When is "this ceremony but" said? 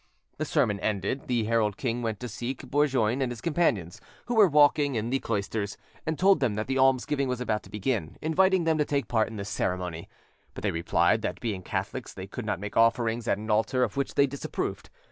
9.35-10.63